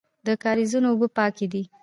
[0.27, 1.63] د کاریزونو اوبه پاکې دي